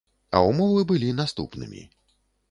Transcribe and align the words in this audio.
А 0.37 0.39
ўмовы 0.45 0.79
былі 0.91 1.11
наступнымі. 1.19 1.83